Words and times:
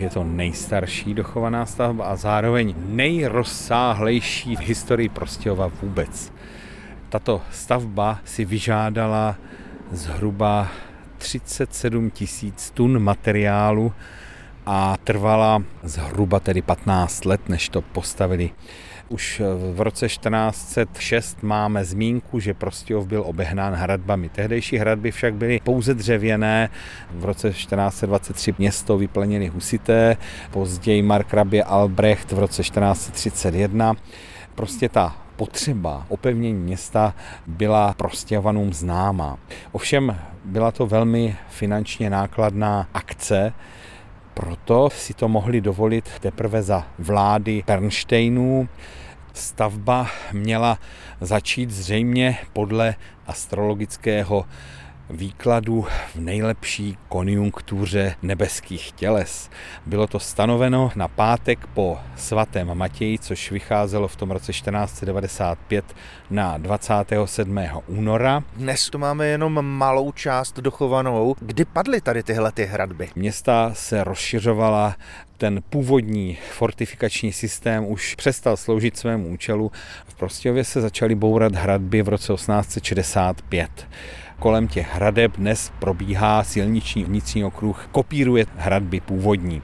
Je 0.00 0.10
to 0.10 0.24
nejstarší 0.24 1.14
dochovaná 1.14 1.66
stavba 1.66 2.04
a 2.04 2.16
zároveň 2.16 2.74
nejrozsáhlejší 2.78 4.56
v 4.56 4.60
historii 4.60 5.08
Prostějova 5.08 5.70
vůbec. 5.82 6.32
Tato 7.08 7.42
stavba 7.50 8.18
si 8.24 8.44
vyžádala 8.44 9.36
zhruba 9.92 10.68
37 11.18 12.10
tisíc 12.10 12.70
tun 12.70 12.98
materiálu 12.98 13.92
a 14.66 14.96
trvala 15.04 15.62
zhruba 15.82 16.40
tedy 16.40 16.62
15 16.62 17.24
let, 17.24 17.48
než 17.48 17.68
to 17.68 17.82
postavili. 17.82 18.50
Už 19.08 19.42
v 19.72 19.80
roce 19.80 20.06
1406 20.08 21.42
máme 21.42 21.84
zmínku, 21.84 22.40
že 22.40 22.54
Prostějov 22.54 23.06
byl 23.06 23.22
obehnán 23.26 23.74
hradbami. 23.74 24.28
Tehdejší 24.28 24.76
hradby 24.76 25.10
však 25.10 25.34
byly 25.34 25.60
pouze 25.64 25.94
dřevěné. 25.94 26.68
V 27.10 27.24
roce 27.24 27.50
1423 27.50 28.54
město 28.58 28.98
vyplnili 28.98 29.46
husité, 29.48 30.16
později 30.50 31.02
Markrabě 31.02 31.64
Albrecht 31.64 32.32
v 32.32 32.38
roce 32.38 32.62
1431. 32.62 33.94
Prostě 34.54 34.88
ta 34.88 35.16
potřeba 35.36 36.06
opevnění 36.08 36.60
města 36.60 37.14
byla 37.46 37.94
prostěvanům 37.94 38.72
známa. 38.72 39.38
Ovšem 39.72 40.16
byla 40.44 40.70
to 40.70 40.86
velmi 40.86 41.36
finančně 41.48 42.10
nákladná 42.10 42.88
akce, 42.94 43.52
proto 44.36 44.90
si 44.92 45.14
to 45.14 45.28
mohli 45.28 45.60
dovolit 45.60 46.04
teprve 46.20 46.62
za 46.62 46.86
vlády 46.98 47.64
Bernsteinů. 47.66 48.68
Stavba 49.32 50.06
měla 50.32 50.78
začít 51.20 51.70
zřejmě 51.70 52.38
podle 52.52 52.94
astrologického 53.26 54.44
výkladu 55.10 55.86
v 56.14 56.16
nejlepší 56.16 56.98
konjunktuře 57.08 58.14
nebeských 58.22 58.92
těles. 58.92 59.50
Bylo 59.86 60.06
to 60.06 60.18
stanoveno 60.18 60.90
na 60.96 61.08
pátek 61.08 61.66
po 61.74 61.98
svatém 62.16 62.74
Matěji, 62.74 63.18
což 63.18 63.50
vycházelo 63.50 64.08
v 64.08 64.16
tom 64.16 64.30
roce 64.30 64.52
1495 64.52 65.84
na 66.30 66.58
27. 66.58 67.58
února. 67.86 68.42
Dnes 68.56 68.90
tu 68.90 68.98
máme 68.98 69.26
jenom 69.26 69.66
malou 69.66 70.12
část 70.12 70.56
dochovanou. 70.56 71.34
Kdy 71.40 71.64
padly 71.64 72.00
tady 72.00 72.22
tyhle 72.22 72.52
ty 72.52 72.64
hradby? 72.64 73.10
Města 73.16 73.70
se 73.74 74.04
rozšiřovala 74.04 74.96
ten 75.36 75.62
původní 75.70 76.38
fortifikační 76.50 77.32
systém 77.32 77.84
už 77.86 78.14
přestal 78.14 78.56
sloužit 78.56 78.96
svému 78.96 79.28
účelu. 79.28 79.72
V 80.06 80.14
Prostějově 80.14 80.64
se 80.64 80.80
začaly 80.80 81.14
bourat 81.14 81.54
hradby 81.54 82.02
v 82.02 82.08
roce 82.08 82.32
1865 82.32 83.86
kolem 84.38 84.68
těch 84.68 84.94
hradeb 84.94 85.36
dnes 85.36 85.72
probíhá 85.78 86.44
silniční 86.44 87.04
vnitřní 87.04 87.44
okruh, 87.44 87.88
kopíruje 87.92 88.46
hradby 88.56 89.00
původní. 89.00 89.62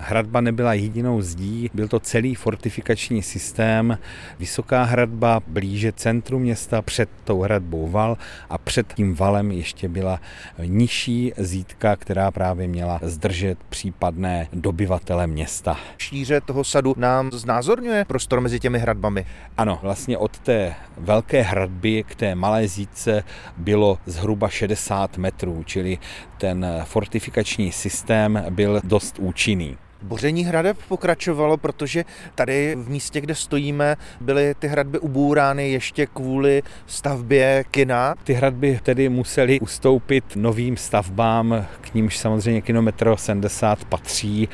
Hradba 0.00 0.40
nebyla 0.40 0.74
jedinou 0.74 1.22
zdí, 1.22 1.70
byl 1.74 1.88
to 1.88 2.00
celý 2.00 2.34
fortifikační 2.34 3.22
systém, 3.22 3.98
vysoká 4.38 4.82
hradba 4.82 5.40
blíže 5.46 5.92
centru 5.92 6.38
města, 6.38 6.82
před 6.82 7.08
tou 7.24 7.40
hradbou 7.40 7.88
val 7.88 8.18
a 8.50 8.58
před 8.58 8.94
tím 8.94 9.14
valem 9.14 9.50
ještě 9.50 9.88
byla 9.88 10.20
nižší 10.64 11.32
zítka, 11.36 11.96
která 11.96 12.30
právě 12.30 12.68
měla 12.68 13.00
zdržet 13.02 13.58
případné 13.68 14.48
dobyvatele 14.52 15.26
města. 15.26 15.76
Šíře 15.98 16.40
toho 16.40 16.64
sadu 16.64 16.94
nám 16.96 17.30
znázorňuje 17.32 18.04
prostor 18.04 18.40
mezi 18.40 18.60
těmi 18.60 18.78
hradbami. 18.78 19.26
Ano, 19.56 19.78
vlastně 19.82 20.18
od 20.18 20.38
té 20.38 20.74
velké 20.98 21.42
hradby 21.42 22.04
k 22.08 22.14
té 22.14 22.34
malé 22.34 22.68
zítce 22.68 23.24
bylo 23.56 23.98
zhruba 24.06 24.48
60 24.48 25.18
metrů, 25.18 25.62
čili 25.64 25.98
ten 26.38 26.66
fortifikační 26.84 27.72
systém 27.72 28.44
byl 28.50 28.80
dost 28.84 29.18
účinný. 29.18 29.76
Boření 30.02 30.44
hradeb 30.44 30.78
pokračovalo, 30.88 31.56
protože 31.56 32.04
tady 32.34 32.74
v 32.74 32.90
místě, 32.90 33.20
kde 33.20 33.34
stojíme, 33.34 33.96
byly 34.20 34.54
ty 34.58 34.68
hradby 34.68 34.98
ubourány 34.98 35.70
ještě 35.70 36.06
kvůli 36.06 36.62
stavbě 36.86 37.64
kina. 37.70 38.14
Ty 38.24 38.32
hradby 38.32 38.80
tedy 38.82 39.08
musely 39.08 39.60
ustoupit 39.60 40.24
novým 40.36 40.76
stavbám, 40.76 41.66
k 41.80 41.94
nímž 41.94 42.18
samozřejmě 42.18 42.60
kilometro 42.60 43.16
70 43.16 43.84
patří. 43.84 44.48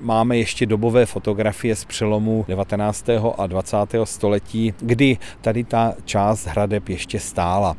Máme 0.00 0.38
ještě 0.38 0.66
dobové 0.66 1.06
fotografie 1.06 1.76
z 1.76 1.84
přelomu 1.84 2.44
19. 2.48 3.06
a 3.38 3.46
20. 3.46 3.76
století, 4.04 4.74
kdy 4.80 5.18
tady 5.40 5.64
ta 5.64 5.94
část 6.04 6.46
hradeb 6.46 6.88
ještě 6.88 7.20
stála. 7.20 7.76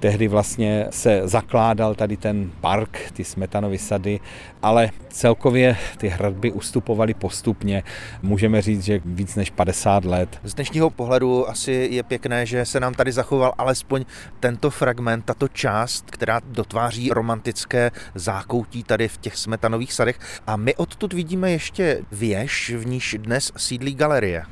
Tehdy 0.00 0.28
vlastně 0.28 0.86
se 0.90 1.20
zakládal 1.24 1.94
tady 1.94 2.16
ten 2.16 2.50
park, 2.60 2.98
ty 3.12 3.24
smetanovy 3.24 3.78
sady, 3.78 4.20
ale 4.62 4.90
celkově 5.08 5.76
ty 5.96 6.08
hradby 6.08 6.52
ustupovaly 6.52 7.14
postupně. 7.14 7.82
Můžeme 8.22 8.62
říct, 8.62 8.84
že 8.84 9.00
víc 9.04 9.36
než 9.36 9.50
50 9.50 10.04
let. 10.04 10.40
Z 10.44 10.54
dnešního 10.54 10.90
pohledu 10.90 11.48
asi 11.48 11.88
je 11.90 12.02
pěkné, 12.02 12.46
že 12.46 12.64
se 12.64 12.80
nám 12.80 12.94
tady 12.94 13.12
zachoval 13.12 13.54
alespoň 13.58 14.04
tento 14.40 14.70
fragment, 14.70 15.24
tato 15.24 15.48
část, 15.48 16.10
která 16.10 16.40
dotváří 16.44 17.10
romantické 17.10 17.90
zákoutí 18.14 18.82
tady 18.82 19.08
v 19.08 19.16
těch 19.16 19.36
smetanových 19.36 19.92
sadech. 19.92 20.18
A 20.46 20.56
my 20.56 20.74
odtud 20.74 21.12
vidíme 21.12 21.50
ještě 21.50 22.00
věž, 22.12 22.74
v 22.76 22.86
níž 22.86 23.16
dnes 23.20 23.52
sídlí 23.56 23.94
galerie. 23.94 24.42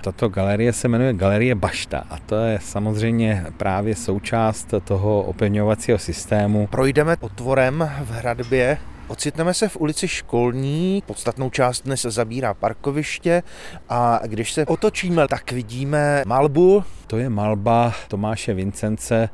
Tato 0.00 0.28
galerie 0.28 0.72
se 0.72 0.88
jmenuje 0.88 1.12
Galerie 1.12 1.54
Bašta 1.54 2.04
a 2.10 2.18
to 2.18 2.36
je 2.36 2.58
samozřejmě 2.62 3.46
právě 3.56 3.94
součást 3.94 4.74
toho 4.84 5.22
opevňovacího 5.22 5.98
systému. 5.98 6.66
Projdeme 6.66 7.16
otvorem 7.20 7.90
v 8.00 8.10
hradbě 8.10 8.78
Ocitneme 9.08 9.54
se 9.54 9.68
v 9.68 9.76
ulici 9.76 10.08
Školní, 10.08 11.02
podstatnou 11.06 11.50
část 11.50 11.80
dnes 11.80 12.02
zabírá 12.02 12.54
parkoviště 12.54 13.42
a 13.88 14.20
když 14.26 14.52
se 14.52 14.66
otočíme, 14.66 15.28
tak 15.28 15.52
vidíme 15.52 16.22
malbu. 16.26 16.84
To 17.08 17.18
je 17.18 17.28
malba 17.28 17.92
Tomáše 18.08 18.54
Vincence, 18.54 19.28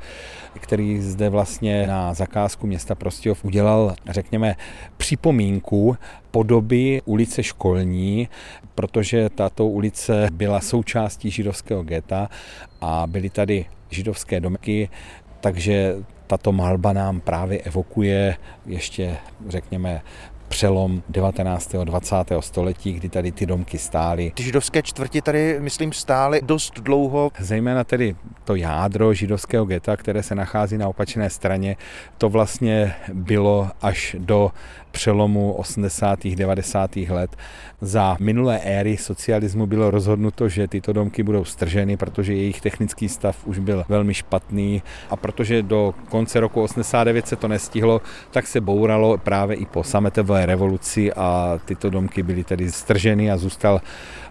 který 0.59 1.01
zde 1.01 1.29
vlastně 1.29 1.87
na 1.87 2.13
zakázku 2.13 2.67
města 2.67 2.95
Prostějov 2.95 3.45
udělal, 3.45 3.95
řekněme, 4.09 4.55
připomínku 4.97 5.97
podoby 6.31 7.01
ulice 7.05 7.43
Školní, 7.43 8.29
protože 8.75 9.29
tato 9.29 9.65
ulice 9.67 10.27
byla 10.31 10.61
součástí 10.61 11.31
židovského 11.31 11.83
geta 11.83 12.29
a 12.81 13.07
byly 13.07 13.29
tady 13.29 13.65
židovské 13.89 14.39
domky, 14.39 14.89
takže 15.41 15.95
tato 16.27 16.51
malba 16.51 16.93
nám 16.93 17.21
právě 17.21 17.59
evokuje 17.59 18.37
ještě, 18.65 19.17
řekněme, 19.47 20.01
přelom 20.47 21.03
19. 21.09 21.75
a 21.75 21.83
20. 21.83 22.15
století, 22.39 22.93
kdy 22.93 23.09
tady 23.09 23.31
ty 23.31 23.45
domky 23.45 23.77
stály. 23.77 24.31
Ty 24.35 24.43
židovské 24.43 24.81
čtvrti 24.81 25.21
tady, 25.21 25.59
myslím, 25.59 25.93
stály 25.93 26.41
dost 26.43 26.79
dlouho. 26.79 27.31
Zejména 27.39 27.83
tedy 27.83 28.15
to 28.43 28.55
jádro 28.55 29.13
židovského 29.13 29.65
geta, 29.65 29.97
které 29.97 30.23
se 30.23 30.35
nachází 30.35 30.77
na 30.77 30.87
opačné 30.87 31.29
straně, 31.29 31.75
to 32.17 32.29
vlastně 32.29 32.95
bylo 33.13 33.69
až 33.81 34.15
do 34.19 34.51
přelomu 34.91 35.53
80. 35.53 36.27
90. 36.27 36.95
let. 36.95 37.35
Za 37.81 38.17
minulé 38.19 38.59
éry 38.59 38.97
socialismu 38.97 39.65
bylo 39.65 39.91
rozhodnuto, 39.91 40.49
že 40.49 40.67
tyto 40.67 40.93
domky 40.93 41.23
budou 41.23 41.45
strženy, 41.45 41.97
protože 41.97 42.33
jejich 42.33 42.61
technický 42.61 43.09
stav 43.09 43.47
už 43.47 43.59
byl 43.59 43.83
velmi 43.89 44.13
špatný 44.13 44.83
a 45.09 45.15
protože 45.15 45.63
do 45.63 45.93
konce 46.09 46.39
roku 46.39 46.63
89 46.63 47.27
se 47.27 47.35
to 47.35 47.47
nestihlo, 47.47 48.01
tak 48.31 48.47
se 48.47 48.61
bouralo 48.61 49.17
právě 49.17 49.57
i 49.57 49.65
po 49.65 49.83
sametové 49.83 50.34
revoluci 50.41 51.13
a 51.13 51.59
tyto 51.65 51.89
domky 51.89 52.23
byly 52.23 52.43
tedy 52.43 52.71
strženy 52.71 53.31
a 53.31 53.37
zůstal 53.37 53.81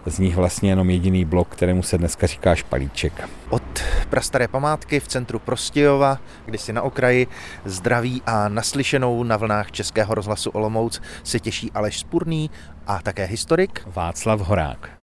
z 0.05 0.19
nich 0.19 0.35
vlastně 0.35 0.69
jenom 0.69 0.89
jediný 0.89 1.25
blok, 1.25 1.47
kterému 1.47 1.83
se 1.83 1.97
dneska 1.97 2.27
říká 2.27 2.55
Špalíček. 2.55 3.29
Od 3.49 3.63
prastaré 4.09 4.47
památky 4.47 4.99
v 4.99 5.07
centru 5.07 5.39
Prostějova, 5.39 6.19
si 6.55 6.73
na 6.73 6.81
okraji, 6.81 7.27
zdraví 7.65 8.21
a 8.25 8.49
naslyšenou 8.49 9.23
na 9.23 9.37
vlnách 9.37 9.71
Českého 9.71 10.15
rozhlasu 10.15 10.49
Olomouc 10.49 11.01
se 11.23 11.39
těší 11.39 11.71
Aleš 11.71 11.99
Spurný 11.99 12.49
a 12.87 13.01
také 13.01 13.25
historik 13.25 13.81
Václav 13.85 14.39
Horák. 14.39 14.89